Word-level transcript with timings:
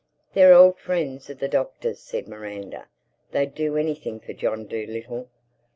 "They're 0.33 0.51
old 0.55 0.79
friends 0.79 1.29
of 1.29 1.37
the 1.37 1.47
Doctor's," 1.47 1.99
said 1.99 2.27
Miranda. 2.27 2.87
"They'd 3.33 3.53
do 3.53 3.77
anything 3.77 4.19
for 4.19 4.33
John 4.33 4.65
Dolittle. 4.65 5.29